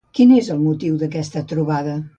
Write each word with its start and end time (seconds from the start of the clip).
Quin 0.19 0.31
és 0.37 0.47
el 0.55 0.63
motiu 0.63 0.97
d'aquesta 1.03 1.47
trobada? 1.55 1.99